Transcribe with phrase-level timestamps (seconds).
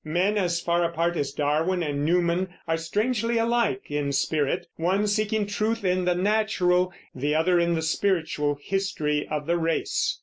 [0.03, 5.45] Men as far apart as Darwin and Newman are strangely alike in spirit, one seeking
[5.45, 10.19] truth in the natural, the other in the spiritual history of the race.